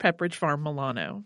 [0.00, 1.24] Pepperidge Farm Milano.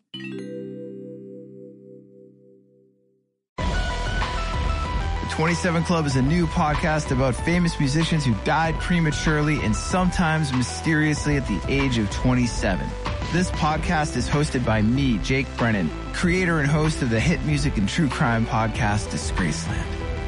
[3.56, 10.52] The 27 Club is a new podcast about famous musicians who died prematurely and sometimes
[10.52, 12.86] mysteriously at the age of 27.
[13.32, 17.76] This podcast is hosted by me, Jake Brennan, creator and host of the hit music
[17.78, 19.84] and true crime podcast Disgraceland.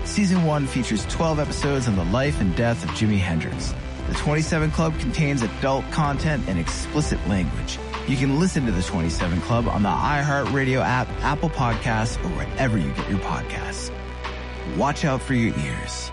[0.07, 3.75] Season 1 features 12 episodes on the life and death of Jimi Hendrix.
[4.09, 7.79] The 27 Club contains adult content and explicit language.
[8.09, 12.79] You can listen to the 27 Club on the iHeartRadio app, Apple Podcasts, or wherever
[12.79, 13.91] you get your podcasts.
[14.77, 16.13] Watch out for your ears.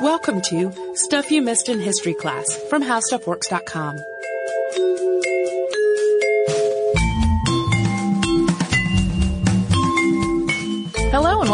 [0.00, 3.98] Welcome to Stuff You Missed in History Class from HowStuffWorks.com.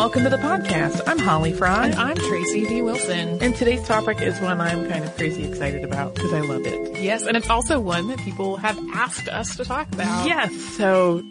[0.02, 1.00] welcome to the podcast.
[1.06, 1.86] I'm Holly Fry.
[1.86, 2.82] And I'm Tracy D.
[2.82, 3.40] Wilson.
[3.40, 7.00] And today's topic is one I'm kind of crazy excited about because I love it.
[7.00, 10.26] Yes, and it's also one that people have asked us to talk about.
[10.26, 11.22] Yes, so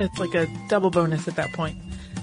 [0.00, 1.78] it's like a double bonus at that point.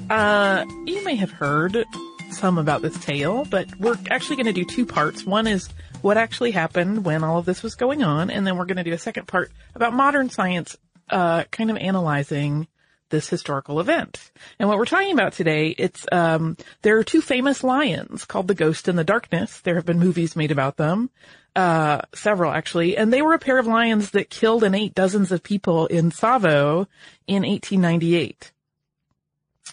[0.09, 1.85] Uh, you may have heard
[2.31, 5.25] some about this tale, but we're actually going to do two parts.
[5.25, 5.69] One is
[6.01, 8.83] what actually happened when all of this was going on, and then we're going to
[8.83, 10.75] do a second part about modern science,
[11.09, 12.67] uh, kind of analyzing
[13.13, 14.31] this historical event.
[14.57, 18.55] And what we're talking about today, it's um, there are two famous lions called the
[18.55, 19.61] Ghost and the Darkness.
[19.61, 21.11] There have been movies made about them,
[21.55, 25.31] uh, several actually, and they were a pair of lions that killed and ate dozens
[25.31, 26.87] of people in Tsavo
[27.27, 28.51] in 1898.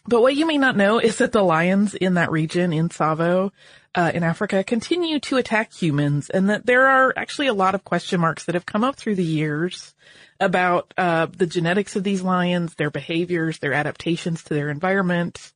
[0.06, 3.52] But what you may not know is that the lions in that region in Tsavo,
[3.94, 7.84] uh, in Africa continue to attack humans and that there are actually a lot of
[7.84, 9.94] question marks that have come up through the years
[10.38, 15.52] about, uh, the genetics of these lions, their behaviors, their adaptations to their environment.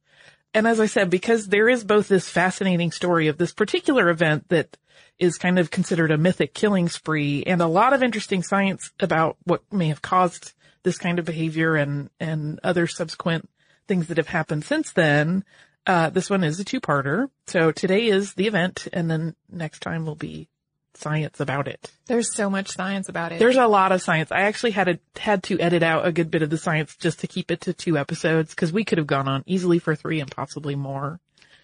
[0.52, 4.48] And as I said, because there is both this fascinating story of this particular event
[4.48, 4.76] that
[5.18, 9.36] is kind of considered a mythic killing spree and a lot of interesting science about
[9.44, 10.52] what may have caused
[10.82, 13.48] this kind of behavior and, and other subsequent
[13.86, 15.44] things that have happened since then.
[15.86, 17.28] Uh, this one is a two-parter.
[17.46, 20.48] So today is the event and then next time will be
[20.94, 21.90] science about it.
[22.06, 23.38] There's so much science about it.
[23.38, 24.30] There's a lot of science.
[24.32, 27.20] I actually had to, had to edit out a good bit of the science just
[27.20, 30.20] to keep it to two episodes because we could have gone on easily for three
[30.20, 31.20] and possibly more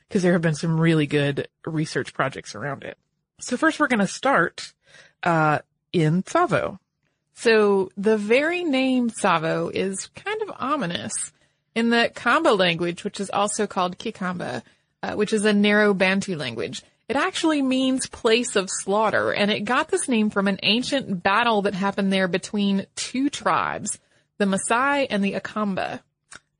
[0.09, 2.99] because there have been some really good research projects around it.
[3.41, 4.73] So first we're going to start,
[5.23, 5.61] uh,
[5.93, 6.79] in Tsavo.
[7.35, 11.33] So the very name Tsavo is kind of ominous.
[11.75, 14.63] In the Kamba language, which is also called Kikamba,
[15.03, 19.65] uh, which is a narrow Bantu language, it actually means place of slaughter, and it
[19.65, 23.99] got this name from an ancient battle that happened there between two tribes,
[24.39, 26.01] the Maasai and the Akamba.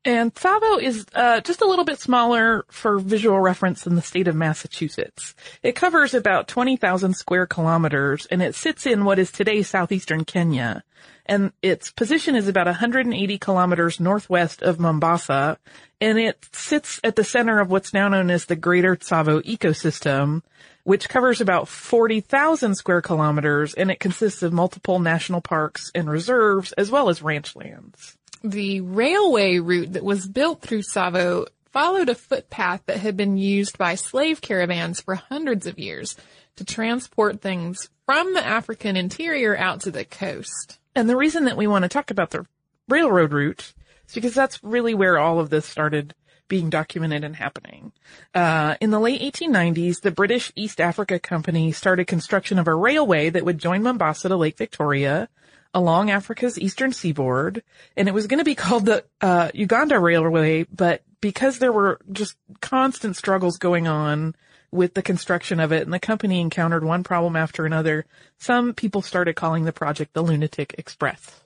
[0.03, 4.27] And Tsavo is uh, just a little bit smaller for visual reference than the state
[4.27, 5.35] of Massachusetts.
[5.61, 10.83] It covers about 20,000 square kilometers and it sits in what is today southeastern Kenya.
[11.27, 15.59] And its position is about 180 kilometers northwest of Mombasa
[15.99, 20.41] and it sits at the center of what's now known as the Greater Tsavo ecosystem,
[20.83, 26.71] which covers about 40,000 square kilometers and it consists of multiple national parks and reserves
[26.71, 28.17] as well as ranch lands.
[28.43, 33.77] The railway route that was built through Tsavo followed a footpath that had been used
[33.77, 36.15] by slave caravans for hundreds of years
[36.55, 40.79] to transport things from the African interior out to the coast.
[40.95, 42.45] And the reason that we want to talk about the
[42.89, 43.73] railroad route
[44.07, 46.13] is because that's really where all of this started
[46.47, 47.93] being documented and happening.
[48.35, 53.29] Uh, in the late 1890s, the British East Africa Company started construction of a railway
[53.29, 55.29] that would join Mombasa to Lake Victoria
[55.73, 57.63] along Africa's eastern seaboard,
[57.95, 61.99] and it was going to be called the uh, Uganda Railway, but because there were
[62.11, 64.35] just constant struggles going on
[64.71, 68.05] with the construction of it, and the company encountered one problem after another,
[68.37, 71.41] some people started calling the project the Lunatic Express.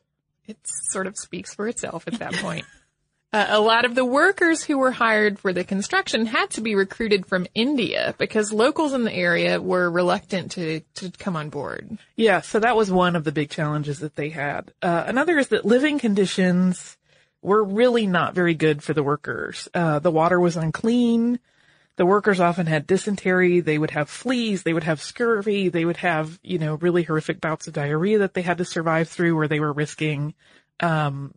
[0.47, 2.65] It sort of speaks for itself at that point.
[3.35, 6.73] Uh, a lot of the workers who were hired for the construction had to be
[6.73, 11.97] recruited from India because locals in the area were reluctant to, to come on board.
[12.15, 14.71] Yeah, so that was one of the big challenges that they had.
[14.81, 16.95] Uh, another is that living conditions
[17.41, 19.67] were really not very good for the workers.
[19.73, 21.37] Uh, the water was unclean.
[21.97, 23.59] The workers often had dysentery.
[23.59, 24.63] They would have fleas.
[24.63, 25.67] They would have scurvy.
[25.67, 29.09] They would have, you know, really horrific bouts of diarrhea that they had to survive
[29.09, 30.35] through where they were risking,
[30.79, 31.33] um,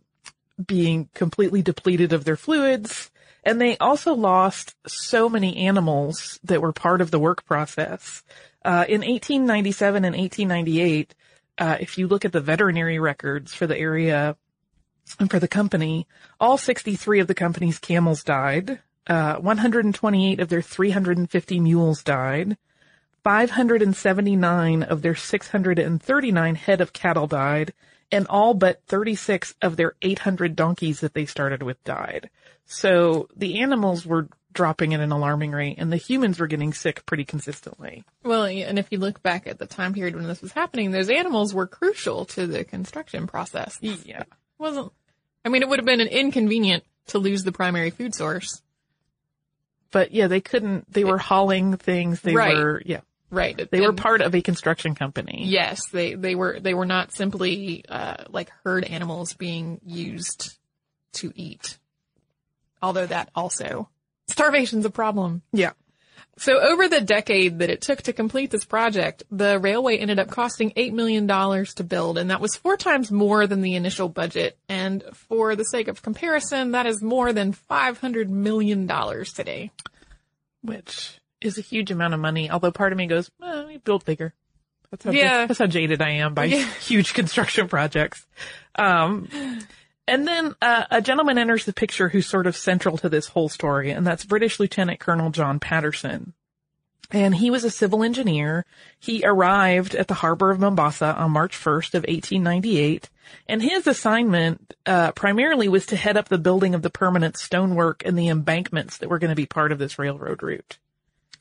[0.63, 3.11] being completely depleted of their fluids.
[3.43, 8.23] And they also lost so many animals that were part of the work process.
[8.65, 11.15] Uh, in 1897 and 1898,
[11.57, 14.35] uh, if you look at the veterinary records for the area
[15.19, 16.07] and for the company,
[16.39, 18.79] all 63 of the company's camels died.
[19.07, 22.57] Uh, 128 of their 350 mules died.
[23.23, 27.73] 579 of their 639 head of cattle died,
[28.11, 32.29] and all but 36 of their 800 donkeys that they started with died.
[32.65, 37.05] So the animals were dropping at an alarming rate, and the humans were getting sick
[37.05, 38.03] pretty consistently.
[38.23, 41.09] Well, and if you look back at the time period when this was happening, those
[41.09, 43.77] animals were crucial to the construction process.
[43.81, 44.21] Yeah.
[44.21, 44.27] It
[44.57, 44.91] wasn't,
[45.45, 48.61] I mean, it would have been an inconvenient to lose the primary food source.
[49.91, 52.21] But yeah, they couldn't, they were hauling things.
[52.21, 52.55] They Right.
[52.55, 53.69] were, yeah, Right.
[53.69, 55.43] they were part of a construction company.
[55.45, 60.57] Yes, they, they were, they were not simply, uh, like herd animals being used
[61.13, 61.77] to eat.
[62.81, 63.89] Although that also,
[64.27, 65.41] starvation's a problem.
[65.51, 65.71] Yeah.
[66.39, 70.29] So over the decade that it took to complete this project, the railway ended up
[70.29, 74.57] costing $8 million to build, and that was four times more than the initial budget.
[74.69, 79.71] And for the sake of comparison, that is more than $500 million today.
[80.61, 82.49] Which is a huge amount of money.
[82.49, 84.33] Although part of me goes, well, we built bigger.
[84.91, 85.45] That's how, Yeah.
[85.45, 86.65] that's how jaded I am by Yeah.
[86.81, 88.25] huge construction projects.
[88.75, 89.27] Um,
[90.07, 93.49] and then uh, a gentleman enters the picture who's sort of central to this whole
[93.49, 96.33] story, and that's British Lieutenant Colonel John Patterson.
[97.11, 98.65] And he was a civil engineer.
[98.99, 103.09] He arrived at the harbor of Mombasa on March 1st of 1898.
[103.47, 108.03] And his assignment, uh, primarily was to head up the building of the permanent stonework
[108.05, 110.77] and the embankments that were going to be part of this railroad route.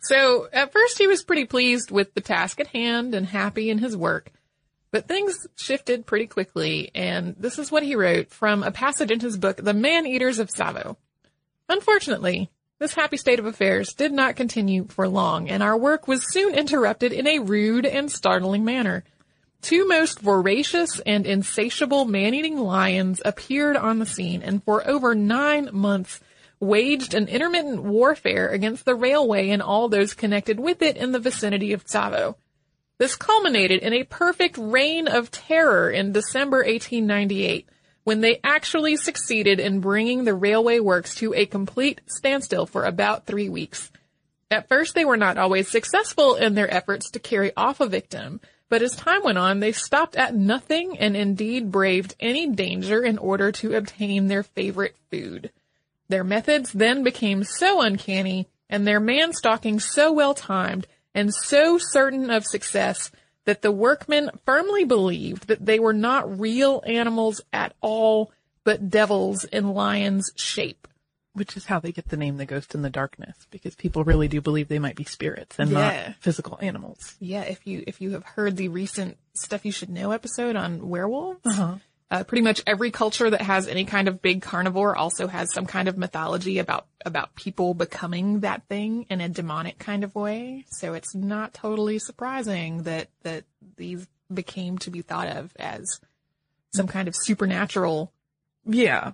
[0.00, 3.78] So at first he was pretty pleased with the task at hand and happy in
[3.78, 4.30] his work.
[4.90, 9.20] But things shifted pretty quickly, and this is what he wrote from a passage in
[9.20, 10.96] his book, The Man Eaters of Tsavo.
[11.68, 16.32] Unfortunately, this happy state of affairs did not continue for long, and our work was
[16.32, 19.04] soon interrupted in a rude and startling manner.
[19.60, 25.68] Two most voracious and insatiable man-eating lions appeared on the scene, and for over nine
[25.72, 26.20] months
[26.60, 31.18] waged an intermittent warfare against the railway and all those connected with it in the
[31.18, 32.34] vicinity of Tsavo.
[32.98, 37.68] This culminated in a perfect reign of terror in December 1898,
[38.02, 43.24] when they actually succeeded in bringing the railway works to a complete standstill for about
[43.24, 43.92] three weeks.
[44.50, 48.40] At first, they were not always successful in their efforts to carry off a victim,
[48.68, 53.18] but as time went on, they stopped at nothing and indeed braved any danger in
[53.18, 55.50] order to obtain their favorite food.
[56.08, 61.78] Their methods then became so uncanny and their man stalking so well timed and so
[61.78, 63.10] certain of success
[63.44, 68.30] that the workmen firmly believed that they were not real animals at all,
[68.64, 70.86] but devils in lion's shape.
[71.32, 74.28] Which is how they get the name The Ghost in the Darkness, because people really
[74.28, 75.78] do believe they might be spirits and Yeah.
[76.06, 77.14] not physical animals.
[77.20, 80.88] Yeah, if you if you have heard the recent stuff you should know episode on
[80.88, 81.76] werewolves, Uh-huh.
[82.10, 85.66] Uh, pretty much every culture that has any kind of big carnivore also has some
[85.66, 90.64] kind of mythology about about people becoming that thing in a demonic kind of way.
[90.70, 93.44] So it's not totally surprising that that
[93.76, 96.00] these became to be thought of as
[96.74, 98.12] some kind of supernatural.
[98.64, 99.12] Yeah.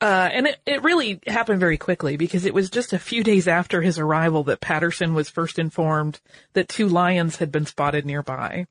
[0.00, 3.48] Uh, and it, it really happened very quickly because it was just a few days
[3.48, 6.20] after his arrival that Patterson was first informed
[6.52, 8.66] that two lions had been spotted nearby.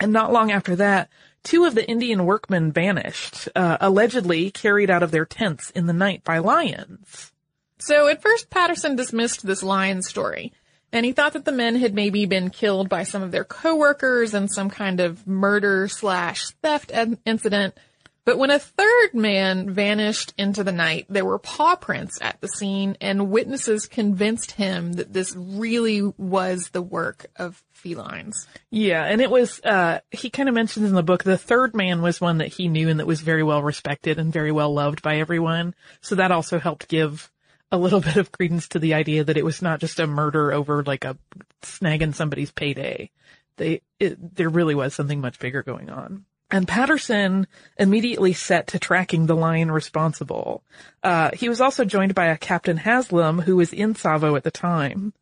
[0.00, 1.08] And not long after that,
[1.44, 5.92] two of the Indian workmen vanished, uh, allegedly carried out of their tents in the
[5.92, 7.32] night by lions.
[7.78, 10.52] So at first Patterson dismissed this lion story.
[10.92, 14.32] And he thought that the men had maybe been killed by some of their coworkers
[14.32, 16.92] in some kind of murder slash theft
[17.26, 17.76] incident.
[18.24, 22.48] But when a third man vanished into the night, there were paw prints at the
[22.48, 28.46] scene and witnesses convinced him that this really was the work of felines.
[28.70, 32.00] Yeah, and it was, uh, he kind of mentions in the book, the third man
[32.00, 35.02] was one that he knew and that was very well respected and very well loved
[35.02, 35.74] by everyone.
[36.00, 37.30] So that also helped give
[37.70, 40.50] a little bit of credence to the idea that it was not just a murder
[40.50, 41.18] over like a
[41.60, 43.10] snagging somebody's payday.
[43.56, 46.24] They, it, there really was something much bigger going on.
[46.50, 47.46] And Patterson
[47.78, 50.62] immediately set to tracking the lion responsible.
[51.02, 54.50] Uh, he was also joined by a Captain Haslam who was in Tsavo at the
[54.50, 55.14] time.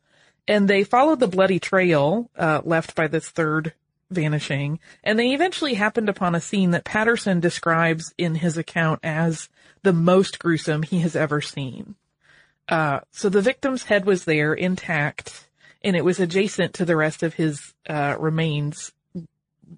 [0.47, 3.73] And they followed the bloody trail, uh, left by this third
[4.13, 9.49] vanishing, and they eventually happened upon a scene that Patterson describes in his account as
[9.81, 11.95] the most gruesome he has ever seen.
[12.69, 15.47] Uh, so the victim's head was there intact,
[15.83, 18.93] and it was adjacent to the rest of his, uh, remains,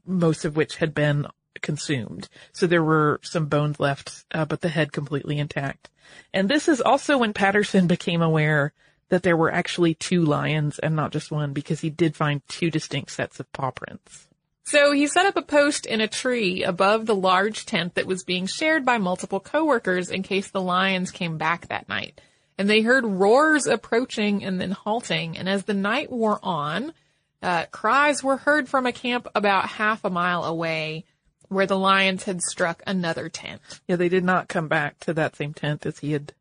[0.06, 1.28] most of which had been
[1.62, 2.30] consumed.
[2.52, 5.90] So there were some bones left, uh, but the head completely intact.
[6.34, 8.74] And this is also when Patterson became aware
[9.10, 12.72] that there were actually two lions and not just one because he did find two
[12.72, 14.28] distinct sets of paw prints.
[14.66, 18.24] So he set up a post in a tree above the large tent that was
[18.24, 22.20] being shared by multiple coworkers in case the lions came back that night.
[22.58, 25.38] And they heard roars approaching and then halting.
[25.38, 26.94] And as the night wore on,
[27.42, 31.06] uh, cries were heard from a camp about half a mile away
[31.50, 33.62] where the lions had struck another tent.
[33.88, 36.34] Yeah, they did not come back to that same tent as he had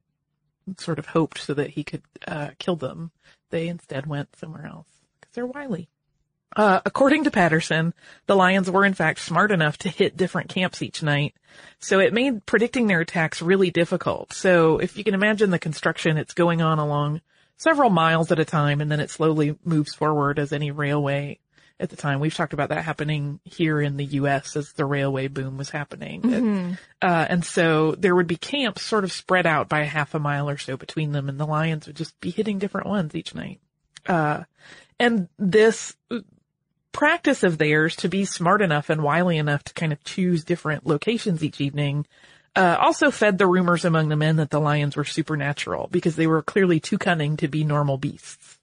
[0.78, 3.10] sort of hoped so that he could uh, kill them.
[3.50, 4.88] They instead went somewhere else
[5.20, 5.88] because they're wily.
[6.56, 7.92] Uh, according to Patterson,
[8.26, 11.34] the lions were in fact smart enough to hit different camps each night.
[11.80, 14.32] So it made predicting their attacks really difficult.
[14.32, 17.22] So if you can imagine the construction, it's going on along
[17.56, 21.38] several miles at a time and then it slowly moves forward as any railway
[21.80, 22.20] at the time.
[22.20, 24.56] We've talked about that happening here in the U.S.
[24.56, 26.22] as the railway boom was happening.
[26.22, 26.72] Mm-hmm.
[27.02, 30.18] Uh, and so there would be camps sort of spread out by a half a
[30.18, 33.34] mile or so between them and the lions would just be hitting different ones each
[33.34, 33.60] night.
[34.06, 34.44] Uh,
[34.98, 35.96] and this
[36.92, 40.86] practice of theirs to be smart enough and wily enough to kind of choose different
[40.86, 42.06] locations each evening
[42.56, 46.26] uh, also fed the rumors among the men that the lions were supernatural because they
[46.26, 48.58] were clearly too cunning to be normal beasts.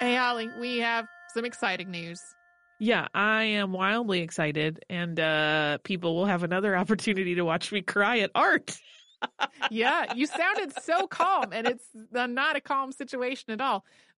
[0.00, 2.20] Hey, Holly, we have some exciting news.
[2.78, 7.82] Yeah, I am wildly excited, and uh, people will have another opportunity to watch me
[7.82, 8.78] cry at art.
[9.70, 13.84] yeah, you sounded so calm, and it's not a calm situation at all.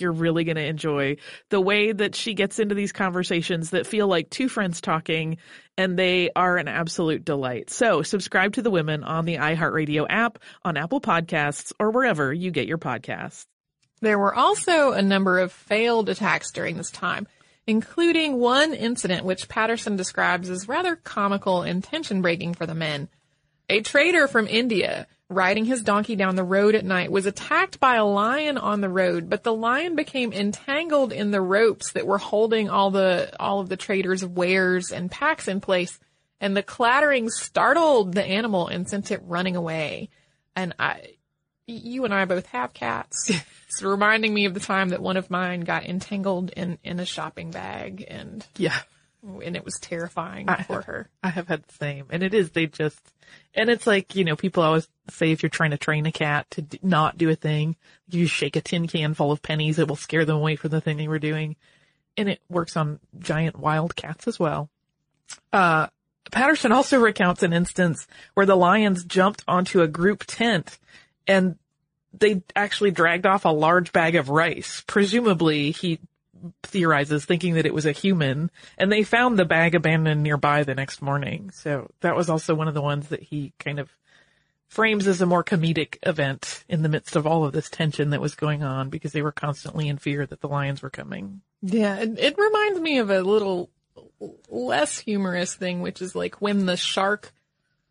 [0.00, 1.16] you're really going to enjoy
[1.48, 5.38] the way that she gets into these conversations that feel like two friends talking,
[5.76, 7.70] and they are an absolute delight.
[7.70, 12.50] So subscribe to the women on the iHeartRadio app, on Apple Podcasts, or wherever you
[12.50, 13.46] get your podcasts.
[14.00, 17.26] There were also a number of failed attacks during this time
[17.66, 23.08] including one incident which Patterson describes as rather comical and tension breaking for the men.
[23.68, 27.94] A trader from India riding his donkey down the road at night was attacked by
[27.94, 32.18] a lion on the road, but the lion became entangled in the ropes that were
[32.18, 35.98] holding all the all of the trader's wares and packs in place,
[36.40, 40.10] and the clattering startled the animal and sent it running away.
[40.56, 41.14] And I
[41.66, 43.30] you and I both have cats.
[43.68, 47.06] it's reminding me of the time that one of mine got entangled in, in a
[47.06, 48.80] shopping bag and yeah,
[49.22, 51.08] and it was terrifying I for have, her.
[51.22, 53.00] I have had the same, and it is they just,
[53.54, 56.46] and it's like you know people always say if you're trying to train a cat
[56.52, 57.76] to not do a thing,
[58.08, 60.80] you shake a tin can full of pennies, it will scare them away from the
[60.80, 61.56] thing they were doing.
[62.16, 64.68] And it works on giant wild cats as well.
[65.52, 65.88] Uh,
[66.30, 70.78] Patterson also recounts an instance where the lions jumped onto a group tent
[71.26, 71.56] and
[72.12, 74.82] they actually dragged off a large bag of rice.
[74.86, 76.00] Presumably he
[76.62, 80.74] theorizes thinking that it was a human and they found the bag abandoned nearby the
[80.74, 81.50] next morning.
[81.52, 83.90] So that was also one of the ones that he kind of
[84.70, 88.20] frames as a more comedic event in the midst of all of this tension that
[88.20, 91.42] was going on because they were constantly in fear that the lions were coming.
[91.60, 93.68] Yeah, it, it reminds me of a little
[94.48, 97.32] less humorous thing, which is like when the shark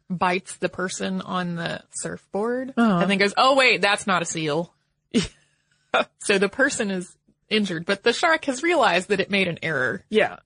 [0.09, 2.99] bites the person on the surfboard Uh-huh.
[3.01, 4.73] and then goes, oh wait, that's not a seal.
[6.19, 7.15] so the person is
[7.49, 10.03] injured, but the shark has realized that it made an error.
[10.09, 10.37] Yeah.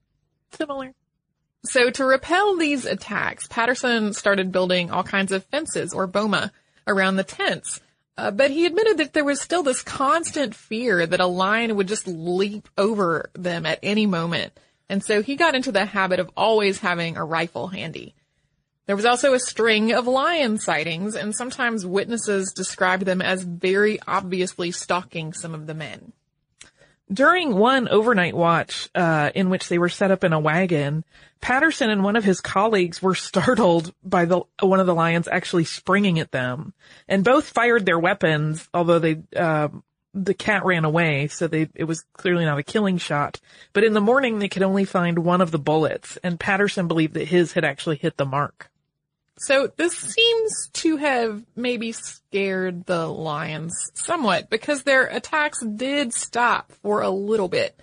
[0.58, 0.94] Similar.
[1.66, 6.52] So to repel these attacks, Patterson started building all kinds of fences or boma
[6.86, 7.80] around the tents.
[8.18, 11.88] Uh, but he admitted that there was still this constant fear that a lion would
[11.88, 14.60] just leap over them at any moment.
[14.90, 18.14] And so he got into the habit of always having a rifle handy.
[18.86, 24.00] There was also a string of lion sightings, and sometimes witnesses described them as very
[24.06, 26.12] obviously stalking some of the men.
[27.14, 31.04] During one overnight watch, uh, in which they were set up in a wagon,
[31.42, 35.66] Patterson and one of his colleagues were startled by the, one of the lions actually
[35.66, 36.74] springing at them.
[37.08, 39.68] And both fired their weapons, although they, uh,
[40.14, 43.40] the cat ran away, so they, it was clearly not a killing shot.
[43.74, 47.16] But in the morning, they could only find one of the bullets, and Patterson believed
[47.16, 48.70] that his had actually hit the mark.
[49.40, 56.72] So this seems to have maybe scared the lions somewhat because their attacks did stop
[56.84, 57.80] for a little bit.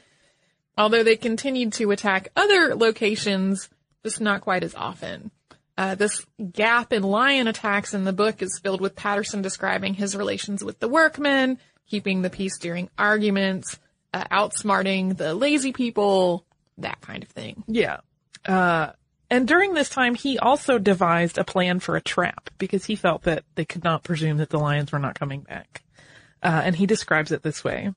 [0.79, 3.69] Although they continued to attack other locations,
[4.05, 5.31] just not quite as often.
[5.77, 10.15] Uh, this gap in lion attacks in the book is filled with Patterson describing his
[10.15, 13.79] relations with the workmen, keeping the peace during arguments,
[14.15, 16.45] uh, outsmarting the lazy people,
[16.79, 17.65] that kind of thing.
[17.67, 18.01] Yeah.
[18.47, 18.93] Uh,
[19.31, 23.23] and during this time, he also devised a plan for a trap because he felt
[23.23, 25.83] that they could not presume that the lions were not coming back.
[26.43, 27.95] Uh, and he describes it this way.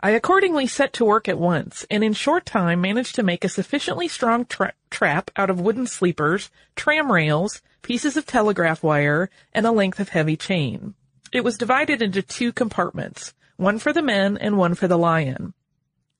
[0.00, 3.48] I accordingly set to work at once, and in short time managed to make a
[3.48, 9.66] sufficiently strong tra- trap out of wooden sleepers, tram rails, pieces of telegraph wire, and
[9.66, 10.94] a length of heavy chain.
[11.32, 15.52] It was divided into two compartments, one for the men and one for the lion.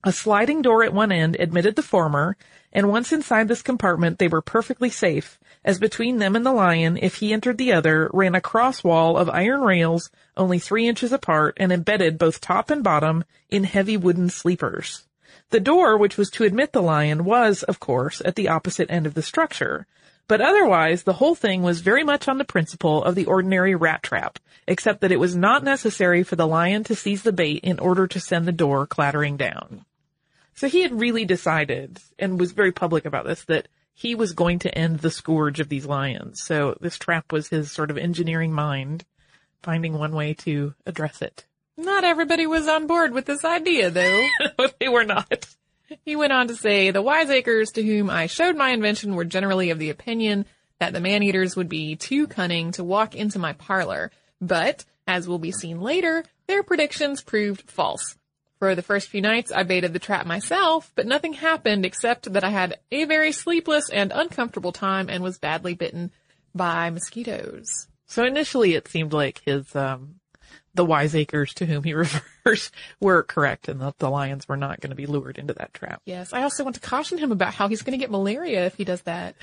[0.01, 2.37] A sliding door at one end admitted the former,
[2.71, 6.97] and once inside this compartment they were perfectly safe, as between them and the lion,
[7.01, 11.11] if he entered the other, ran a cross wall of iron rails only three inches
[11.11, 15.05] apart and embedded both top and bottom in heavy wooden sleepers.
[15.49, 19.05] The door, which was to admit the lion, was, of course, at the opposite end
[19.05, 19.85] of the structure.
[20.29, 24.01] But otherwise, the whole thing was very much on the principle of the ordinary rat
[24.01, 27.79] trap, except that it was not necessary for the lion to seize the bait in
[27.79, 29.83] order to send the door clattering down.
[30.59, 34.59] So he had really decided, and was very public about this, that he was going
[34.59, 36.41] to end the scourge of these lions.
[36.43, 39.05] So this trap was his sort of engineering mind,
[39.63, 41.45] finding one way to address it.
[41.77, 44.27] Not everybody was on board with this idea though.
[44.81, 45.47] they were not.
[46.03, 49.69] He went on to say, the wiseacres to whom I showed my invention were generally
[49.69, 50.45] of the opinion
[50.79, 54.11] that the man-eaters would be too cunning to walk into my parlor.
[54.41, 58.17] But, as will be seen later, their predictions proved false.
[58.59, 62.43] For the first few nights, I baited the trap myself, but nothing happened except that
[62.43, 66.11] I had a very sleepless and uncomfortable time and was badly bitten
[66.53, 67.87] by mosquitoes.
[68.05, 70.15] So initially it seemed like his, um,
[70.73, 72.69] the wiseacres to whom he refers
[72.99, 76.01] were correct and that the lions were not going to be lured into that trap.
[76.03, 78.75] Yes, I also want to caution him about how he's going to get malaria if
[78.75, 79.35] he does that.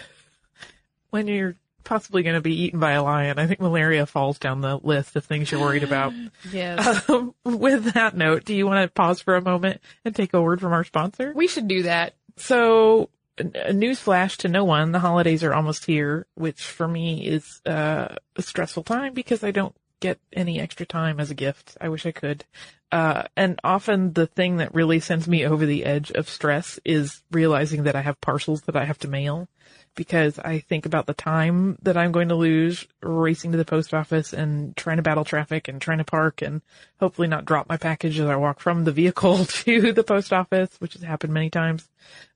[1.08, 4.60] When you're possibly going to be eaten by a lion, I think malaria falls down
[4.60, 6.12] the list of things you're worried about.
[6.52, 7.08] Yes.
[7.08, 10.42] Um, with that note, do you want to pause for a moment and take a
[10.42, 11.32] word from our sponsor?
[11.34, 12.14] we should do that.
[12.36, 14.92] So, a news flash to no one.
[14.92, 19.50] The holidays are almost here, which for me is uh, a stressful time because I
[19.50, 21.76] don't get any extra time as a gift.
[21.80, 22.44] I wish I could.
[22.92, 27.22] Uh, and often the thing that really sends me over the edge of stress is
[27.30, 29.48] realizing that I have parcels that I have to mail
[29.96, 33.92] because I think about the time that I'm going to lose racing to the post
[33.92, 36.62] office and trying to battle traffic and trying to park and
[37.00, 40.70] hopefully not drop my package as I walk from the vehicle to the post office,
[40.78, 41.88] which has happened many times.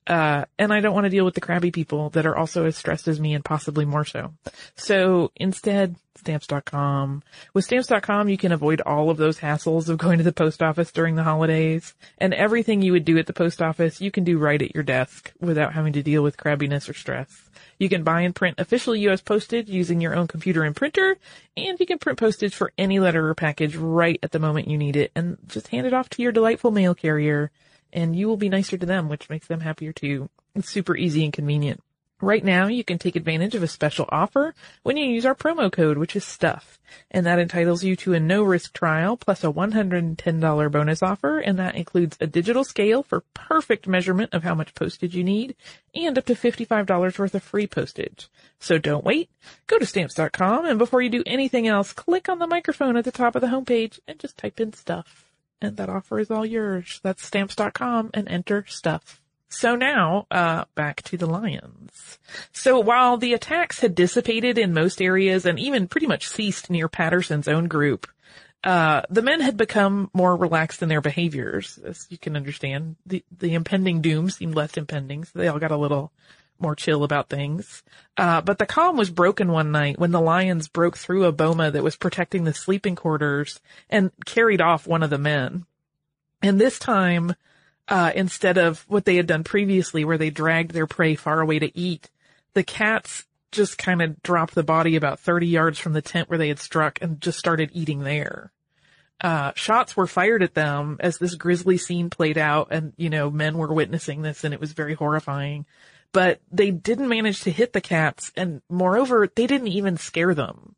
[0.07, 2.77] Uh, and I don't want to deal with the crabby people that are also as
[2.77, 4.33] stressed as me and possibly more so.
[4.75, 7.23] So instead, stamps.com.
[7.55, 10.91] With stamps.com, you can avoid all of those hassles of going to the post office
[10.91, 14.39] during the holidays and everything you would do at the post office, you can do
[14.39, 17.49] right at your desk without having to deal with crabbiness or stress.
[17.79, 19.21] You can buy and print official U.S.
[19.21, 21.17] postage using your own computer and printer,
[21.57, 24.77] and you can print postage for any letter or package right at the moment you
[24.77, 27.51] need it and just hand it off to your delightful mail carrier
[27.93, 30.29] and you will be nicer to them, which makes them happier too.
[30.55, 31.83] It's super easy and convenient.
[32.23, 35.73] Right now, you can take advantage of a special offer when you use our promo
[35.73, 36.79] code, which is STUFF.
[37.11, 41.39] And that entitles you to a no risk trial plus a $110 bonus offer.
[41.39, 45.57] And that includes a digital scale for perfect measurement of how much postage you need
[45.95, 48.29] and up to $55 worth of free postage.
[48.59, 49.31] So don't wait.
[49.67, 53.13] Go to stamps.com and before you do anything else, click on the microphone at the
[53.13, 55.30] top of the homepage and just type in stuff
[55.61, 57.01] and that offer is all yours.
[57.03, 59.21] That's stamps.com and enter stuff.
[59.49, 62.19] So now, uh, back to the Lions.
[62.53, 66.89] So while the attacks had dissipated in most areas and even pretty much ceased near
[66.89, 68.07] Patterson's own group,
[68.63, 72.95] uh, the men had become more relaxed in their behaviors, as you can understand.
[73.07, 76.13] The, the impending doom seemed less impending, so they all got a little
[76.61, 77.83] more chill about things.
[78.17, 81.71] Uh, but the calm was broken one night when the lions broke through a boma
[81.71, 85.65] that was protecting the sleeping quarters and carried off one of the men.
[86.43, 87.35] And this time,
[87.89, 91.59] uh, instead of what they had done previously where they dragged their prey far away
[91.59, 92.11] to eat,
[92.55, 96.39] the cats just kind of dropped the body about 30 yards from the tent where
[96.39, 98.53] they had struck and just started eating there.
[99.21, 103.31] Uh, shots were fired at them as this grisly scene played out and, you know,
[103.31, 105.67] men were witnessing this and it was very horrifying
[106.13, 110.75] but they didn't manage to hit the cats and moreover, they didn't even scare them.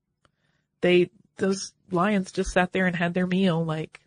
[0.81, 4.01] They, those lions just sat there and had their meal like,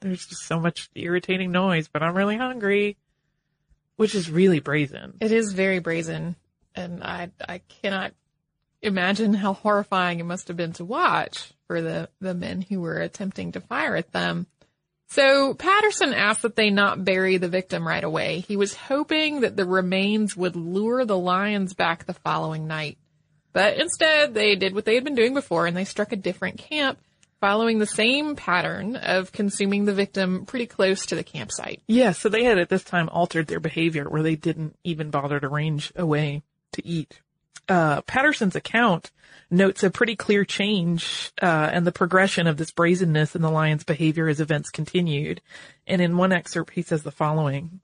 [0.00, 2.96] there's just so much irritating noise, but I'm really hungry,
[3.96, 5.14] which is really brazen.
[5.20, 6.36] It is very brazen
[6.74, 8.12] and I, I cannot
[8.82, 13.00] imagine how horrifying it must have been to watch for the, the men who were
[13.00, 14.46] attempting to fire at them.
[15.08, 18.40] So Patterson asked that they not bury the victim right away.
[18.40, 22.98] He was hoping that the remains would lure the lions back the following night.
[23.52, 26.58] But instead, they did what they had been doing before and they struck a different
[26.58, 26.98] camp
[27.40, 31.80] following the same pattern of consuming the victim pretty close to the campsite.
[31.86, 35.38] Yeah, so they had at this time altered their behavior where they didn't even bother
[35.38, 36.42] to range away
[36.72, 37.20] to eat.
[37.68, 39.10] Uh, Patterson's account
[39.50, 43.84] notes a pretty clear change uh, and the progression of this brazenness in the lion's
[43.84, 45.40] behavior as events continued.
[45.86, 47.80] And in one excerpt, he says the following.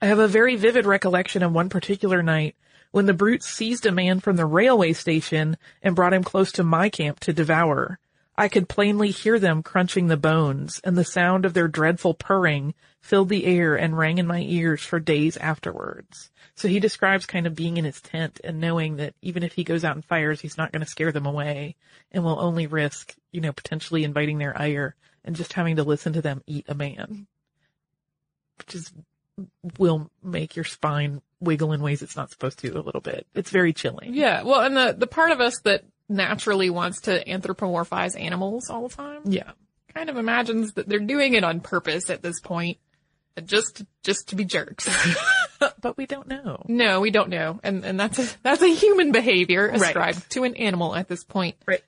[0.00, 2.56] I have a very vivid recollection of one particular night
[2.90, 6.62] when the brute seized a man from the railway station and brought him close to
[6.62, 7.98] my camp to devour.
[8.36, 12.74] I could plainly hear them crunching the bones, and the sound of their dreadful purring
[13.00, 16.30] filled the air and rang in my ears for days afterwards.
[16.54, 19.64] So he describes kind of being in his tent and knowing that even if he
[19.64, 21.76] goes out and fires, he's not going to scare them away
[22.10, 26.12] and will only risk, you know, potentially inviting their ire and just having to listen
[26.14, 27.26] to them eat a man.
[28.58, 28.92] Which is,
[29.78, 33.26] will make your spine wiggle in ways it's not supposed to a little bit.
[33.34, 34.14] It's very chilling.
[34.14, 34.42] Yeah.
[34.42, 38.94] Well, and the, the part of us that naturally wants to anthropomorphize animals all the
[38.94, 39.22] time.
[39.24, 39.52] Yeah.
[39.94, 42.78] Kind of imagines that they're doing it on purpose at this point.
[43.44, 44.88] Just, just to be jerks.
[45.80, 46.62] but we don't know.
[46.68, 47.58] No, we don't know.
[47.62, 50.30] And, and that's a, that's a human behavior ascribed Right.
[50.30, 51.56] to an animal at this point.
[51.66, 51.82] Right.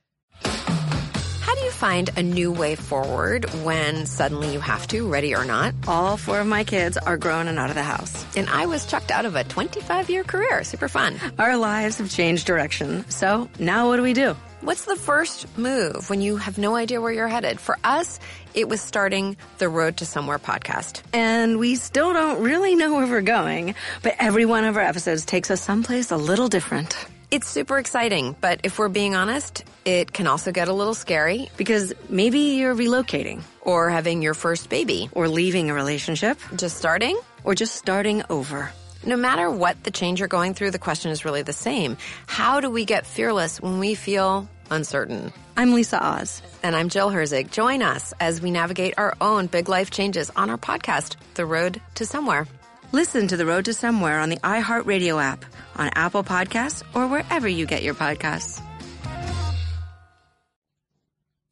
[1.55, 5.45] How do you find a new way forward when suddenly you have to, ready or
[5.45, 5.73] not?
[5.87, 8.27] All four of my kids are grown and out of the house.
[8.37, 10.65] And I was chucked out of a 25 year career.
[10.65, 11.15] Super fun.
[11.39, 13.09] Our lives have changed direction.
[13.09, 14.35] So now what do we do?
[14.63, 17.61] What's the first move when you have no idea where you're headed?
[17.61, 18.19] For us,
[18.55, 21.03] it was starting the Road to Somewhere podcast.
[21.13, 25.25] And we still don't really know where we're going, but every one of our episodes
[25.25, 26.97] takes us someplace a little different.
[27.31, 31.49] It's super exciting, but if we're being honest, it can also get a little scary.
[31.57, 35.09] Because maybe you're relocating, Or having your first baby.
[35.13, 37.19] or leaving a relationship, Just starting?
[37.43, 38.71] or just starting over.
[39.05, 41.97] No matter what the change you're going through, the question is really the same.
[42.27, 45.31] How do we get fearless when we feel uncertain?
[45.57, 46.41] I'm Lisa Oz.
[46.63, 47.51] And I'm Jill Herzig.
[47.51, 51.81] Join us as we navigate our own big life changes on our podcast, The Road
[51.97, 52.47] to Somewhere.
[52.95, 57.49] Listen to The Road to Somewhere on the iHeartRadio app, on Apple Podcasts, or wherever
[57.49, 58.63] you get your podcasts.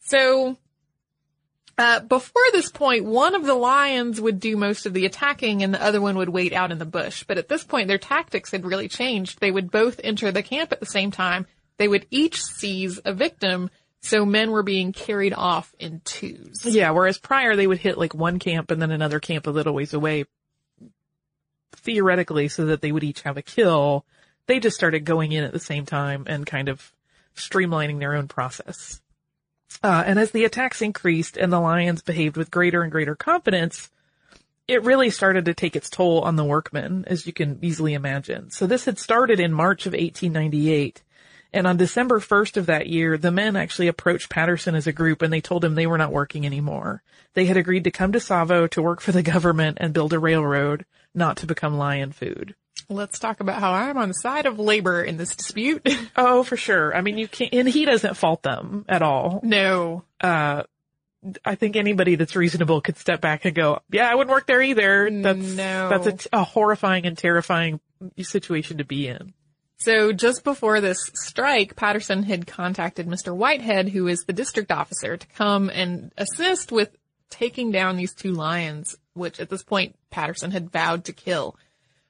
[0.02, 0.56] So,
[1.76, 5.74] uh, before this point, one of the lions would do most of the attacking and
[5.74, 7.24] the other one would wait out in the bush.
[7.26, 9.40] But at this point, their tactics had really changed.
[9.40, 11.48] They would both enter the camp at the same time.
[11.76, 13.68] They would each seize a victim.
[14.00, 16.64] So men were being carried off in twos.
[16.64, 19.74] Yeah, whereas prior they would hit like one camp and then another camp a little
[19.74, 20.26] ways away
[21.72, 24.04] theoretically so that they would each have a kill,
[24.46, 26.92] they just started going in at the same time and kind of
[27.36, 29.00] streamlining their own process.
[29.82, 33.90] Uh, and as the attacks increased and the lions behaved with greater and greater confidence,
[34.68, 38.50] it really started to take its toll on the workmen, as you can easily imagine.
[38.50, 41.02] So this had started in March of 1898.
[41.52, 45.20] And on December 1st of that year, the men actually approached Patterson as a group
[45.22, 47.02] and they told him they were not working anymore.
[47.34, 50.18] They had agreed to come to Tsavo to work for the government and build a
[50.18, 52.54] railroad, not to become lion food.
[52.88, 55.86] Let's talk about how I'm on the side of labor in this dispute.
[56.16, 56.94] Oh, for sure.
[56.94, 59.40] I mean, you can't, and he doesn't fault them at all.
[59.42, 60.04] no.
[60.20, 60.62] Uh,
[61.44, 64.60] I think anybody that's reasonable could step back and go, yeah, I wouldn't work there
[64.60, 65.08] either.
[65.08, 65.88] That's, No.
[65.88, 67.78] that's a, t- a horrifying and terrifying
[68.20, 69.32] situation to be in.
[69.84, 73.34] So just before this strike, Patterson had contacted Mr.
[73.34, 76.96] Whitehead, who is the district officer, to come and assist with
[77.30, 81.56] taking down these two lions, which at this point Patterson had vowed to kill.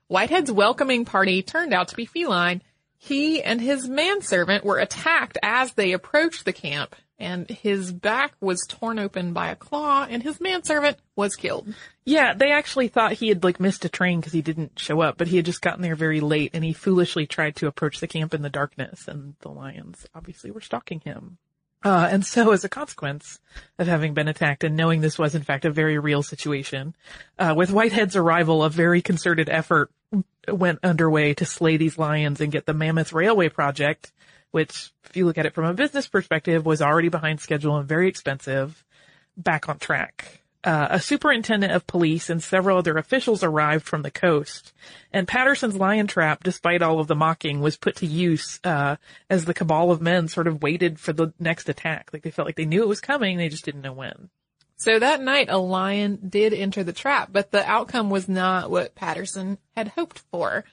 [0.08, 2.60] Whitehead's welcoming party turned out to be feline.
[2.98, 8.66] He and his manservant were attacked as they approached the camp, and his back was
[8.68, 11.72] torn open by a claw, and his manservant was killed.
[12.04, 15.16] Yeah, they actually thought he had like missed a train because he didn't show up,
[15.16, 18.08] but he had just gotten there very late and he foolishly tried to approach the
[18.08, 21.38] camp in the darkness and the lions obviously were stalking him.
[21.84, 23.40] Uh, and so as a consequence
[23.78, 26.94] of having been attacked and knowing this was in fact a very real situation,
[27.38, 29.90] uh, with Whitehead's arrival, a very concerted effort
[30.48, 34.12] went underway to slay these lions and get the Mammoth Railway project,
[34.52, 37.88] which if you look at it from a business perspective was already behind schedule and
[37.88, 38.84] very expensive,
[39.36, 40.42] back on track.
[40.64, 44.72] Uh, a superintendent of police and several other officials arrived from the coast,
[45.12, 48.94] and Patterson's lion trap, despite all of the mocking, was put to use uh,
[49.28, 52.10] as the cabal of men sort of waited for the next attack.
[52.12, 54.30] Like they felt like they knew it was coming, they just didn't know when.
[54.76, 58.94] So that night, a lion did enter the trap, but the outcome was not what
[58.94, 60.64] Patterson had hoped for.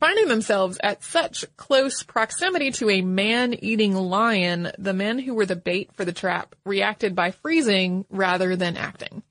[0.00, 5.56] Finding themselves at such close proximity to a man-eating lion, the men who were the
[5.56, 9.22] bait for the trap reacted by freezing rather than acting.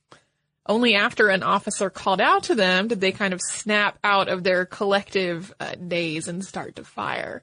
[0.68, 4.44] Only after an officer called out to them did they kind of snap out of
[4.44, 7.42] their collective uh, daze and start to fire.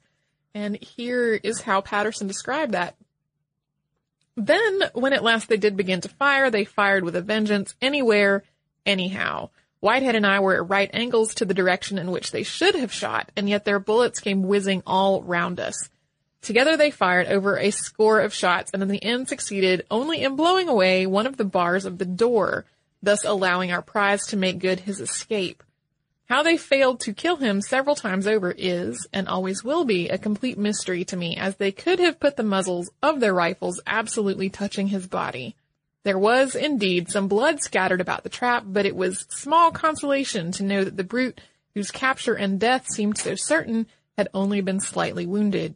[0.55, 2.95] And here is how Patterson described that.
[4.37, 8.45] Then, when at last they did begin to fire, they fired with a vengeance anywhere,
[8.85, 9.51] anyhow.
[9.87, 12.92] Whitehead and I were at right angles to the direction in which they should have
[12.92, 15.77] shot, and yet their bullets came whizzing all round us.
[16.42, 20.35] Together they fired over a score of shots, and in the end succeeded only in
[20.35, 22.64] blowing away one of the bars of the door,
[23.01, 25.62] thus allowing our prize to make good his escape.
[26.29, 30.18] How they failed to kill him several times over is, and always will be, a
[30.18, 34.51] complete mystery to me, as they could have put the muzzles of their rifles absolutely
[34.51, 35.55] touching his body.
[36.07, 40.62] There was, indeed, some blood scattered about the trap, but it was small consolation to
[40.62, 41.40] know that the brute,
[41.75, 45.75] whose capture and death seemed so certain, had only been slightly wounded.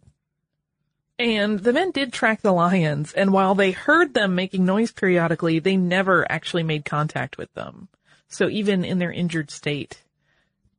[1.19, 5.59] And the men did track the lions, and while they heard them making noise periodically,
[5.59, 7.89] they never actually made contact with them.
[8.29, 10.01] So even in their injured state,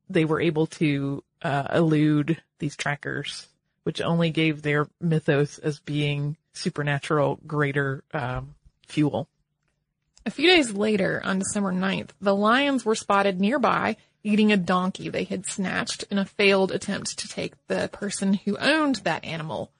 [0.09, 3.49] they were able to uh, elude these trackers,
[3.83, 8.55] which only gave their mythos as being supernatural greater um,
[8.87, 9.27] fuel.
[10.25, 15.09] A few days later, on December 9th, the lions were spotted nearby eating a donkey
[15.09, 19.71] they had snatched in a failed attempt to take the person who owned that animal.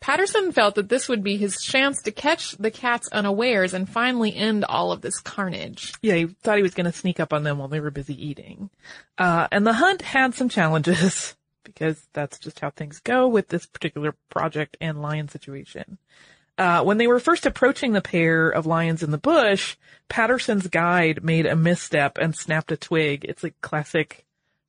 [0.00, 4.34] Patterson felt that this would be his chance to catch the cats unawares and finally
[4.34, 5.92] end all of this carnage.
[6.02, 8.14] Yeah, he thought he was going to sneak up on them while they were busy
[8.14, 8.70] eating.
[9.16, 13.66] Uh, and the hunt had some challenges because that's just how things go with this
[13.66, 15.98] particular project and lion situation.
[16.58, 19.76] Uh, when they were first approaching the pair of lions in the bush,
[20.08, 23.24] Patterson's guide made a misstep and snapped a twig.
[23.24, 24.24] It's a classic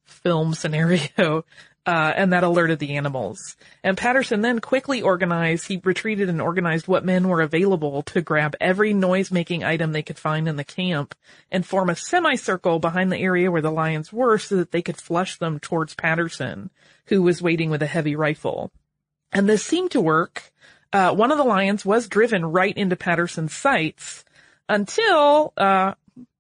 [0.05, 1.45] film scenario.
[1.87, 3.55] Uh, and that alerted the animals.
[3.81, 8.57] And Patterson then quickly organized, he retreated and organized what men were available to grab
[8.59, 11.15] every noise-making item they could find in the camp
[11.49, 14.97] and form a semicircle behind the area where the lions were so that they could
[14.97, 16.71] flush them towards Patterson,
[17.05, 18.69] who was waiting with a heavy rifle.
[19.31, 20.51] And this seemed to work.
[20.93, 24.23] Uh, one of the lions was driven right into Patterson's sights
[24.69, 25.93] until, uh,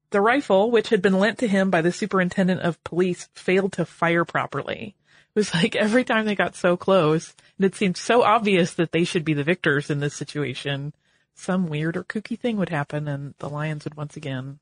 [0.09, 3.85] the rifle, which had been lent to him by the superintendent of police, failed to
[3.85, 4.95] fire properly.
[5.35, 8.91] It was like every time they got so close, and it seemed so obvious that
[8.91, 10.93] they should be the victors in this situation,
[11.35, 14.59] some weird or kooky thing would happen and the lions would once again.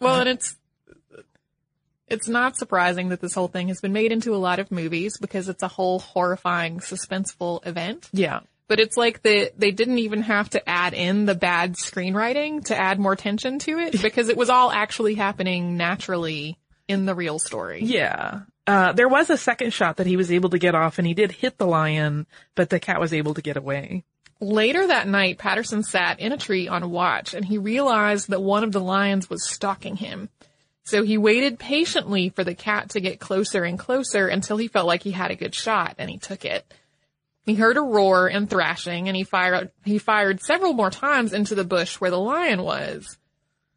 [0.00, 0.56] Well, and it's,
[2.06, 5.18] it's not surprising that this whole thing has been made into a lot of movies
[5.18, 8.08] because it's a whole horrifying, suspenseful event.
[8.12, 8.40] Yeah.
[8.68, 12.76] But it's like the, they didn't even have to add in the bad screenwriting to
[12.76, 17.38] add more tension to it because it was all actually happening naturally in the real
[17.38, 17.82] story.
[17.82, 18.40] Yeah.
[18.66, 21.14] Uh, there was a second shot that he was able to get off and he
[21.14, 24.04] did hit the lion, but the cat was able to get away.
[24.40, 28.62] Later that night, Patterson sat in a tree on watch and he realized that one
[28.62, 30.28] of the lions was stalking him.
[30.84, 34.86] So he waited patiently for the cat to get closer and closer until he felt
[34.86, 36.72] like he had a good shot and he took it.
[37.48, 41.54] He heard a roar and thrashing and he fired, he fired several more times into
[41.54, 43.16] the bush where the lion was.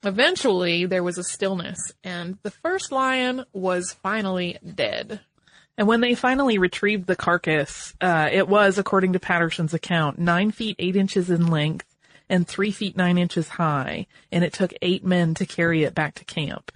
[0.03, 5.21] Eventually there was a stillness and the first lion was finally dead.
[5.77, 10.51] And when they finally retrieved the carcass, uh, it was, according to Patterson's account, nine
[10.51, 11.95] feet eight inches in length
[12.27, 16.15] and three feet nine inches high, and it took eight men to carry it back
[16.15, 16.73] to camp.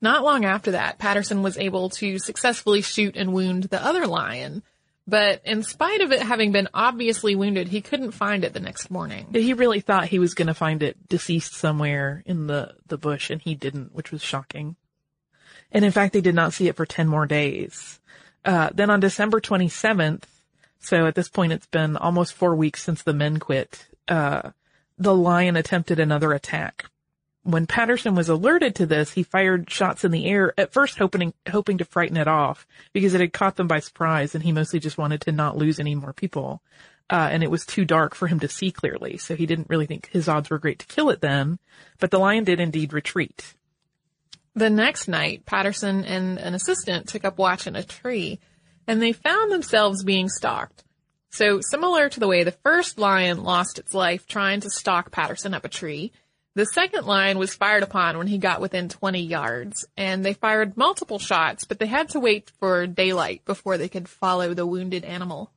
[0.00, 4.62] Not long after that, Patterson was able to successfully shoot and wound the other lion,
[5.10, 8.90] but in spite of it having been obviously wounded, he couldn't find it the next
[8.90, 9.26] morning.
[9.32, 13.28] He really thought he was going to find it deceased somewhere in the, the bush,
[13.30, 14.76] and he didn't, which was shocking.
[15.72, 17.98] And in fact, they did not see it for 10 more days.
[18.44, 20.22] Uh, then on December 27th,
[20.78, 24.50] so at this point it's been almost four weeks since the men quit, uh,
[24.96, 26.86] the lion attempted another attack.
[27.42, 31.32] When Patterson was alerted to this, he fired shots in the air, at first hoping,
[31.50, 34.78] hoping to frighten it off because it had caught them by surprise and he mostly
[34.78, 36.62] just wanted to not lose any more people.
[37.08, 39.86] Uh, and it was too dark for him to see clearly, so he didn't really
[39.86, 41.58] think his odds were great to kill it then,
[41.98, 43.54] but the lion did indeed retreat.
[44.54, 48.38] The next night, Patterson and an assistant took up watch in a tree,
[48.86, 50.84] and they found themselves being stalked.
[51.30, 55.54] So similar to the way the first lion lost its life trying to stalk Patterson
[55.54, 56.12] up a tree,
[56.54, 60.76] the second lion was fired upon when he got within 20 yards, and they fired
[60.76, 65.04] multiple shots, but they had to wait for daylight before they could follow the wounded
[65.04, 65.50] animal.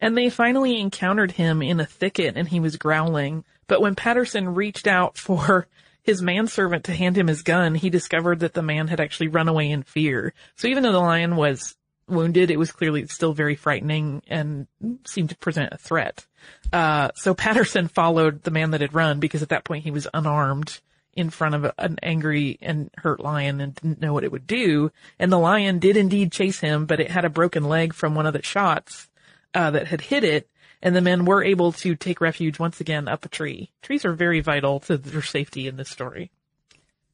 [0.00, 3.44] And they finally encountered him in a thicket and he was growling.
[3.66, 5.66] But when Patterson reached out for
[6.02, 9.48] his manservant to hand him his gun, he discovered that the man had actually run
[9.48, 10.32] away in fear.
[10.56, 11.76] So even though the lion was
[12.10, 14.66] wounded, it was clearly still very frightening and
[15.06, 16.26] seemed to present a threat.
[16.72, 20.08] Uh, so Patterson followed the man that had run because at that point he was
[20.12, 20.80] unarmed
[21.12, 24.92] in front of an angry and hurt lion and didn't know what it would do.
[25.18, 28.26] And the lion did indeed chase him, but it had a broken leg from one
[28.26, 29.08] of the shots,
[29.54, 30.48] uh, that had hit it
[30.82, 33.70] and the men were able to take refuge once again up a tree.
[33.82, 36.30] Trees are very vital to their safety in this story.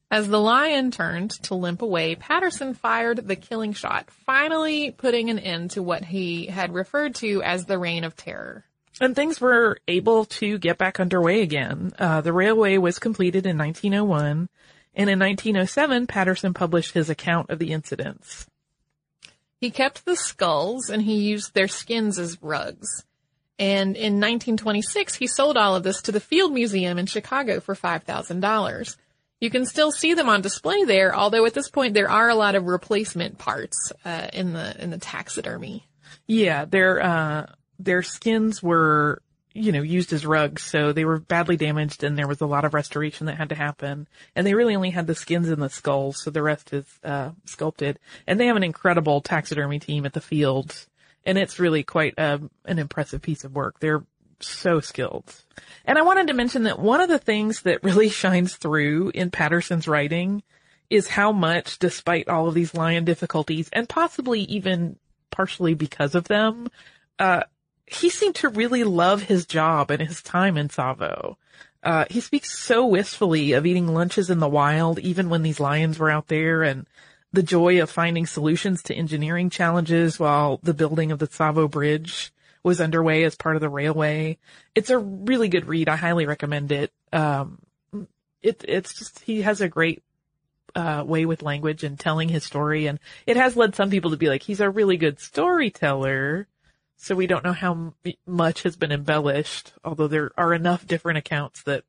[0.09, 5.37] As the lion turned to limp away, Patterson fired the killing shot, finally putting an
[5.37, 8.63] end to what he had referred to as the reign of terror.
[9.01, 11.93] And things were able to get back underway again.
[11.99, 14.49] Uh, the railway was completed in 1901,
[14.95, 18.47] and in 1907, Patterson published his account of the incidents.
[19.59, 23.03] He kept the skulls and he used their skins as rugs.
[23.59, 27.75] And in 1926, he sold all of this to the Field Museum in Chicago for
[27.75, 28.95] $5,000.
[29.39, 32.35] You can still see them on display there, although at this point there are a
[32.35, 35.85] lot of replacement parts uh, in the in the taxidermy.
[36.25, 37.45] Yeah, their uh,
[37.79, 39.21] their skins were
[39.53, 42.65] you know used as rugs, so they were badly damaged, and there was a lot
[42.65, 44.07] of restoration that had to happen.
[44.35, 47.31] And they really only had the skins and the skulls, so the rest is uh,
[47.45, 47.99] sculpted.
[48.25, 50.87] And they have an incredible taxidermy team at the field
[51.27, 53.79] and it's really quite a, um, an impressive piece of work.
[53.79, 54.03] They're
[54.39, 55.43] so skilled.
[55.85, 59.31] And I wanted to mention that one of the things that really shines through in
[59.31, 60.43] Patterson's writing
[60.89, 64.97] is how much, despite all of these lion difficulties, and possibly even
[65.31, 66.69] partially because of them,
[67.19, 67.43] uh,
[67.85, 71.35] he seemed to really love his job and his time in Tsavo.
[71.83, 75.99] Uh, he speaks so wistfully of eating lunches in the wild, even when these lions
[75.99, 76.85] were out there, and
[77.31, 82.31] the joy of finding solutions to engineering challenges while the building of the Tsavo Bridge
[82.67, 84.37] was underway as part of the railway.
[84.75, 85.87] It's a really good read.
[85.87, 86.91] I highly recommend it.
[87.13, 87.59] Um,
[88.41, 90.03] it, it's just, he has a great,
[90.75, 92.87] uh, way with language and telling his story.
[92.87, 96.47] And it has led some people to be like, he's a really good storyteller.
[96.97, 97.93] So we don't know how
[98.25, 101.85] much has been embellished, although there are enough different accounts that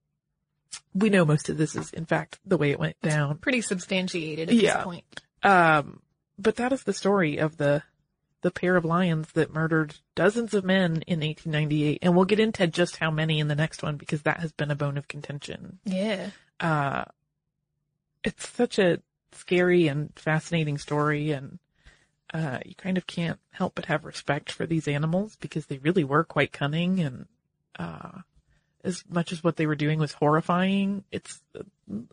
[0.95, 3.39] we know most of this is in fact the way it went down.
[3.39, 4.77] Pretty substantiated at yeah.
[4.77, 5.05] this point.
[5.43, 6.03] Um,
[6.39, 7.83] but that is the story of the
[8.43, 12.67] the pair of lions that murdered dozens of men in 1898, and we'll get into
[12.67, 15.79] just how many in the next one because that has been a bone of contention.
[15.85, 16.31] Yeah.
[16.61, 17.05] Uh,
[18.23, 19.01] it's such a
[19.33, 21.59] scary and fascinating story, and
[22.33, 26.05] uh, you kind of can't help but have respect for these animals because they really
[26.05, 27.27] were quite cunning, and
[27.79, 28.21] uh,
[28.85, 31.65] as much as what they were doing was horrifying, it's a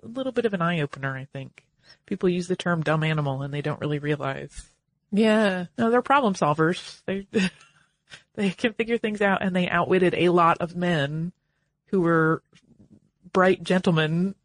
[0.02, 1.66] little bit of an eye opener, I think
[2.06, 4.70] people use the term dumb animal and they don't really realize.
[5.12, 5.66] Yeah.
[5.78, 7.02] No, they're problem solvers.
[7.06, 7.28] They,
[8.36, 11.32] they can figure things out and they outwitted a lot of men
[11.88, 12.42] who were
[13.32, 14.36] bright gentlemen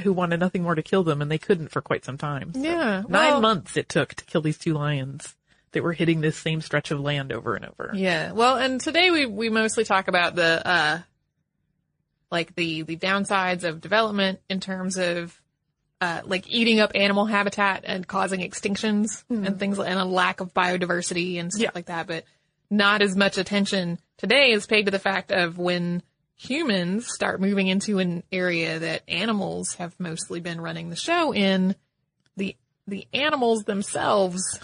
[0.00, 2.52] who wanted nothing more to kill them, and they couldn't for quite some time.
[2.54, 5.36] So Yeah, nine months it took to kill these two lions
[5.72, 7.92] that were hitting this same stretch of land over and over.
[7.94, 8.32] Yeah.
[8.32, 10.98] Well, and today we, we mostly talk about the, uh,
[12.30, 15.40] like the, the downsides of development in terms of,
[16.00, 20.54] uh, like eating up animal habitat and causing extinctions and things and a lack of
[20.54, 21.70] biodiversity and stuff Yeah.
[21.74, 22.06] like that.
[22.06, 22.24] But
[22.70, 26.02] not as much attention today is paid to the fact of when
[26.36, 31.74] humans start moving into an area that animals have mostly been running the show in,
[32.36, 32.54] the,
[32.86, 34.60] the animals themselves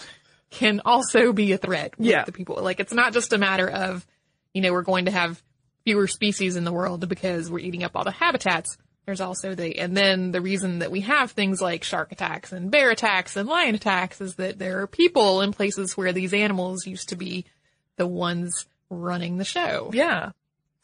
[0.51, 2.25] can also be a threat with Yeah.
[2.25, 2.63] the people.
[2.63, 4.07] Like it's not just a matter of,
[4.53, 5.43] you know, we're going to have
[5.85, 8.79] fewer species in the world because we're eating up all the habitats.
[9.07, 12.71] There's also the, and then the reason that we have things like shark attacks and
[12.71, 16.87] bear attacks and lion attacks is that there are people in places where these animals
[16.87, 17.45] used to be
[17.97, 19.91] the ones running the show.
[19.93, 20.31] Yeah.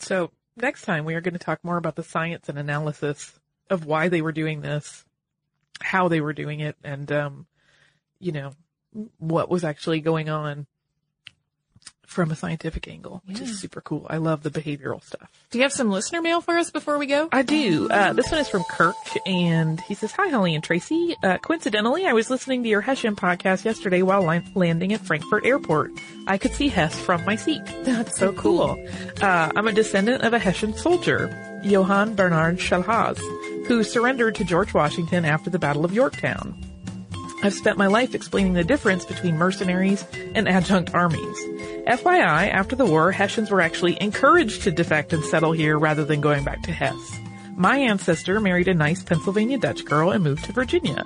[0.00, 3.38] So next time we are going to talk more about the science and analysis
[3.70, 5.04] of why they were doing this,
[5.80, 7.46] how they were doing it, and um,
[8.18, 8.52] you know,
[9.18, 10.66] what was actually going on
[12.10, 14.04] from a scientific angle, which is super cool.
[14.10, 15.30] I love the behavioral stuff.
[15.50, 17.28] Do you have some listener mail for us before we go?
[17.30, 17.88] I do.
[17.88, 18.96] Uh, this one is from Kirk,
[19.26, 21.14] and he says, Hi, Holly and Tracy.
[21.22, 24.22] Uh, coincidentally, I was listening to your Hessian podcast yesterday while
[24.56, 25.92] landing at Frankfurt Airport.
[26.26, 27.62] I could see Hesse from my seat.
[27.84, 28.76] That's so cool.
[29.22, 33.18] Uh, I'm a descendant of a Hessian soldier, Johann Bernard Schalhaz,
[33.68, 36.56] who surrendered to George Washington after the Battle of Yorktown.
[37.42, 41.38] I've spent my life explaining the difference between mercenaries and adjunct armies.
[41.86, 46.20] FYI, after the war, Hessians were actually encouraged to defect and settle here rather than
[46.20, 47.18] going back to Hesse.
[47.56, 51.04] My ancestor married a nice Pennsylvania Dutch girl and moved to Virginia.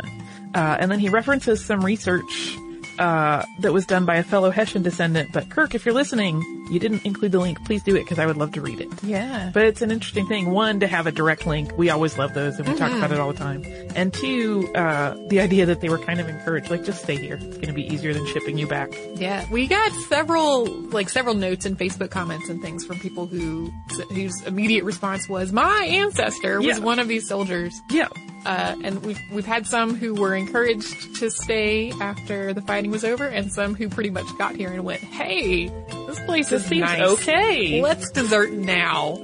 [0.54, 2.56] Uh, and then he references some research
[2.98, 5.32] uh, that was done by a fellow Hessian descendant.
[5.32, 7.64] But Kirk, if you're listening, you didn't include the link.
[7.64, 8.88] Please do it because I would love to read it.
[9.02, 9.50] Yeah.
[9.52, 10.50] But it's an interesting thing.
[10.50, 11.76] One, to have a direct link.
[11.76, 13.62] We always love those and we talk about it all the time.
[13.94, 17.34] And two, uh, the idea that they were kind of encouraged, like, just stay here.
[17.36, 18.92] It's going to be easier than shipping you back.
[19.14, 23.72] Yeah, we got several, like several notes and Facebook comments and things from people who,
[24.10, 26.84] whose immediate response was, my ancestor was Yeah.
[26.84, 27.80] one of these soldiers.
[27.90, 28.08] Yeah.
[28.46, 33.04] Uh, and we've, we've had some who were encouraged to stay after the fighting was
[33.04, 35.68] over and some who pretty much got here and went, hey,
[36.06, 37.00] this place This is seems nice.
[37.02, 37.80] okay.
[37.82, 39.16] Let's desert now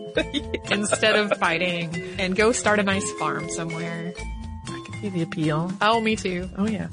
[0.70, 4.12] instead of fighting and go start a nice farm somewhere.
[4.16, 5.70] I can see the appeal.
[5.82, 6.48] Oh, me too.
[6.56, 6.88] Oh yeah.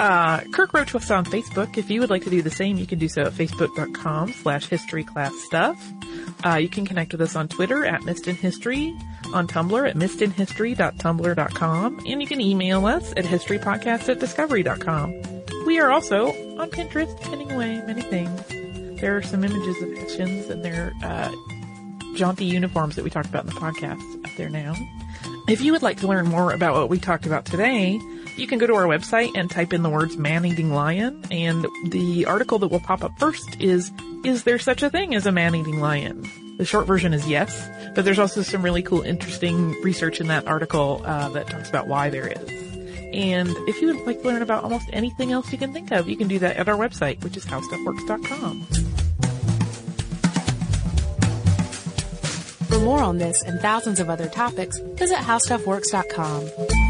[0.00, 1.76] Uh, Kirk wrote to us on Facebook.
[1.76, 4.66] If you would like to do the same, you can do so at facebook.com slash
[4.66, 5.76] history class stuff.
[6.44, 8.96] Uh, you can connect with us on Twitter at Missed in History,
[9.32, 15.22] on Tumblr at missedinhistory.tumblr.com, and you can email us at historypodcast at discovery.com.
[15.66, 18.40] We are also on Pinterest, pinning away many things.
[19.00, 21.32] There are some images of Hessians and their, uh,
[22.14, 24.74] jaunty uniforms that we talked about in the podcast up there now.
[25.48, 28.00] If you would like to learn more about what we talked about today,
[28.36, 32.26] you can go to our website and type in the words man-eating lion, and the
[32.26, 33.90] article that will pop up first is,
[34.24, 36.24] is there such a thing as a man-eating lion?
[36.58, 40.48] The short version is yes, but there's also some really cool, interesting research in that
[40.48, 42.48] article uh, that talks about why there is.
[43.12, 46.08] And if you would like to learn about almost anything else you can think of,
[46.08, 48.66] you can do that at our website, which is howstuffworks.com.
[52.66, 56.87] For more on this and thousands of other topics, visit howstuffworks.com.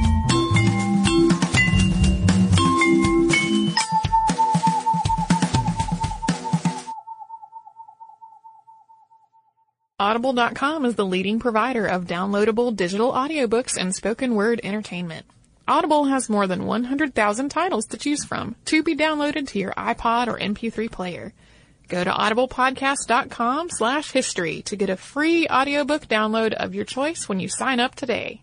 [10.00, 15.26] Audible.com is the leading provider of downloadable digital audiobooks and spoken word entertainment.
[15.66, 20.28] Audible has more than 100,000 titles to choose from to be downloaded to your iPod
[20.28, 21.34] or MP3 player.
[21.88, 27.40] Go to audiblepodcast.com slash history to get a free audiobook download of your choice when
[27.40, 28.42] you sign up today.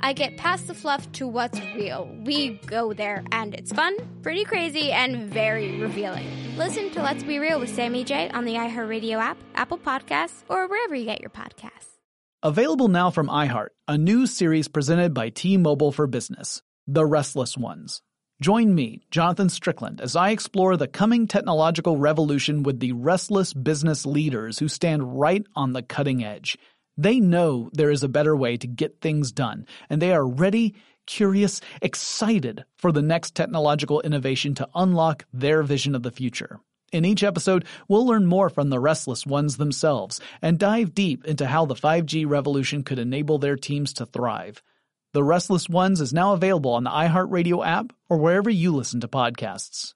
[0.00, 2.08] I get past the fluff to what's real.
[2.24, 6.26] We go there, and it's fun, pretty crazy, and very revealing.
[6.56, 10.68] Listen to Let's Be Real with Sammy J on the iHeartRadio app, Apple Podcasts, or
[10.68, 11.96] wherever you get your podcasts.
[12.42, 18.00] Available now from iHeart, a new series presented by T-Mobile for Business, The Restless Ones.
[18.40, 24.06] Join me, Jonathan Strickland, as I explore the coming technological revolution with the restless business
[24.06, 26.56] leaders who stand right on the cutting edge.
[26.98, 30.74] They know there is a better way to get things done, and they are ready,
[31.06, 36.58] curious, excited for the next technological innovation to unlock their vision of the future.
[36.90, 41.46] In each episode, we'll learn more from the restless ones themselves and dive deep into
[41.46, 44.62] how the 5G revolution could enable their teams to thrive.
[45.12, 49.08] The Restless Ones is now available on the iHeartRadio app or wherever you listen to
[49.08, 49.94] podcasts.